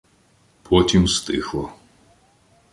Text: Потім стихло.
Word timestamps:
Потім 0.63 1.07
стихло. 1.07 1.73